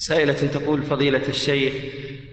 سائلة 0.00 0.32
تقول 0.32 0.82
فضيلة 0.82 1.28
الشيخ 1.28 1.72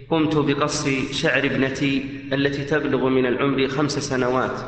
قمت 0.09 0.35
بقص 0.35 0.87
شعر 1.11 1.39
ابنتي 1.39 2.05
التي 2.33 2.63
تبلغ 2.63 3.09
من 3.09 3.25
العمر 3.25 3.67
خمس 3.67 3.91
سنوات. 3.91 4.59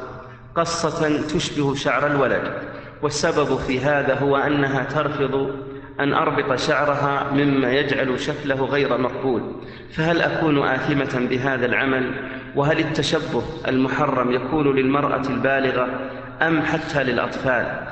قصة 0.56 1.27
تشبه 1.27 1.75
شعر 1.75 2.08
الولد 2.08 2.54
والسبب 3.01 3.58
في 3.58 3.80
هذا 3.80 4.14
هو 4.16 4.38
أنها 4.38 4.83
ترفض 4.83 5.56
أن 6.00 6.14
أربط 6.14 6.59
شعرها 6.59 7.32
مما 7.33 7.72
يجعل 7.74 8.20
شكله 8.20 8.65
غير 8.65 8.97
مقبول. 8.97 9.55
فهل 9.91 10.21
أكون 10.21 10.68
آثمة 10.68 11.27
بهذا 11.29 11.66
العمل؟ 11.66 12.31
وهل 12.55 12.79
التشبه 12.79 13.43
المحرم 13.68 14.31
يكون 14.31 14.75
للمرأة 14.75 15.27
البالغة 15.29 16.09
أم 16.41 16.61
حتى 16.61 17.04
للأطفال؟ 17.04 17.88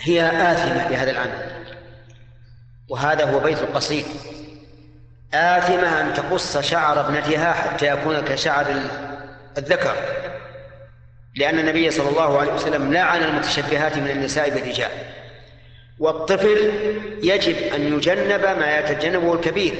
هي 0.00 0.26
آثمة 0.52 0.88
بهذا 0.88 1.10
العمل. 1.10 1.54
وهذا 2.88 3.24
هو 3.24 3.38
بيت 3.38 3.58
القصيد. 3.58 4.04
آثمة 5.34 6.00
أن 6.00 6.14
تقص 6.14 6.58
شعر 6.58 7.00
ابنتها 7.00 7.52
حتى 7.52 7.86
يكون 7.86 8.20
كشعر 8.20 8.66
الذكر. 9.58 9.96
لأن 11.36 11.58
النبي 11.58 11.90
صلى 11.90 12.08
الله 12.08 12.38
عليه 12.38 12.52
وسلم 12.52 12.92
لعن 12.92 13.22
المتشبهات 13.22 13.96
من 13.96 14.10
النساء 14.10 14.50
بالرجال. 14.50 14.90
والطفل 15.98 16.72
يجب 17.22 17.56
أن 17.74 17.96
يجنب 17.96 18.42
ما 18.42 18.78
يتجنبه 18.78 19.34
الكبير. 19.34 19.74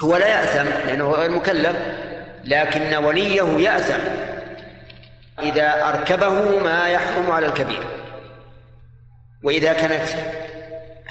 هو 0.00 0.16
لا 0.16 0.28
يأثم 0.28 0.68
لأنه 0.88 1.10
غير 1.10 1.30
مكلف 1.30 1.76
لكن 2.44 2.94
وليه 2.94 3.42
يأثم 3.42 4.00
إذا 5.42 5.88
أركبه 5.88 6.58
ما 6.58 6.88
يحرم 6.88 7.30
على 7.30 7.46
الكبير. 7.46 7.84
وإذا 9.42 9.72
كانت 9.72 10.08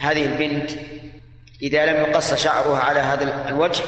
هذه 0.04 0.26
البنت 0.26 0.72
إذا 1.62 1.86
لم 1.86 1.96
يقص 1.96 2.34
شعرها 2.34 2.80
على 2.80 3.00
هذا 3.00 3.50
الوجه 3.50 3.84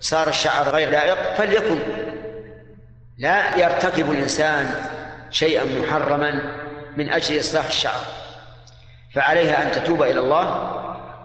صار 0.00 0.28
الشعر 0.28 0.68
غير 0.68 0.90
لائق 0.90 1.34
فليكن. 1.34 1.78
لا 3.18 3.56
يرتكب 3.56 4.10
الإنسان 4.10 4.74
شيئا 5.30 5.64
محرما 5.64 6.42
من 6.96 7.08
أجل 7.08 7.40
إصلاح 7.40 7.66
الشعر. 7.66 8.04
فعليها 9.14 9.62
أن 9.62 9.72
تتوب 9.72 10.02
إلى 10.02 10.20
الله 10.20 10.76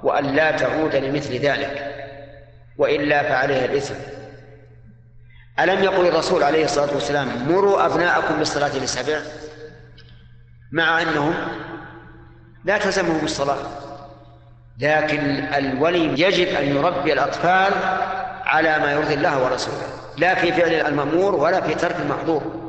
وأن 0.04 0.26
لا 0.26 0.52
تعود 0.52 0.95
لمثل 0.95 1.34
ذلك 1.34 1.95
وإلا 2.78 3.23
فعليها 3.23 3.66
الإثم. 3.66 3.95
ألم 5.59 5.84
يقل 5.84 6.08
الرسول 6.08 6.44
عليه 6.44 6.66
الصلاة 6.66 6.94
والسلام 6.94 7.52
مروا 7.52 7.86
أبناءكم 7.86 8.36
بالصلاة 8.36 8.78
لسبع 8.78 9.20
مع 10.72 11.02
أنهم 11.02 11.34
لا 12.66 12.78
تلزمهم 12.78 13.26
الصلاة. 13.26 13.58
لكن 14.80 15.20
الولي 15.58 16.22
يجب 16.22 16.48
أن 16.48 16.76
يربي 16.76 17.14
الأطفال 17.14 17.73
على 18.45 18.80
ما 18.80 18.92
يرضي 18.92 19.14
الله 19.14 19.44
ورسوله 19.44 19.88
لا 20.17 20.36
في 20.36 20.52
فعل 20.52 20.73
المأمور 20.73 21.36
ولا 21.36 21.62
في 21.62 21.76
ترك 21.76 21.95
المحظور. 22.00 22.64